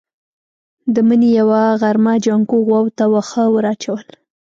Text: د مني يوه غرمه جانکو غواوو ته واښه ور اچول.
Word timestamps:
د 0.93 0.95
مني 1.07 1.29
يوه 1.39 1.61
غرمه 1.81 2.13
جانکو 2.25 2.57
غواوو 2.67 2.93
ته 2.97 3.03
واښه 3.11 3.43
ور 3.53 3.65
اچول. 3.73 4.03